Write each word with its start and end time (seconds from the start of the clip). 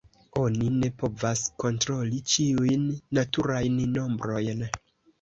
Oni 0.43 0.71
ne 0.83 0.89
povas 1.01 1.43
kontroli 1.65 2.23
ĉiujn 2.33 2.91
naturajn 3.21 3.81
nombrojn. 3.97 4.71